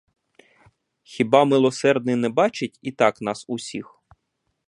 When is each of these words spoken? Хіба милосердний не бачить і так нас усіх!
Хіба 1.03 1.45
милосердний 1.45 2.15
не 2.15 2.29
бачить 2.29 2.79
і 2.81 2.91
так 2.91 3.21
нас 3.21 3.45
усіх! 3.47 4.01